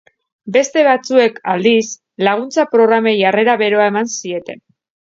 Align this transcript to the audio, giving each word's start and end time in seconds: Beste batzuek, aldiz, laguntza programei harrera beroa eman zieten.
Beste 0.55 0.85
batzuek, 0.87 1.37
aldiz, 1.53 1.85
laguntza 2.29 2.67
programei 2.75 3.17
harrera 3.31 3.59
beroa 3.65 3.89
eman 3.95 4.15
zieten. 4.19 4.69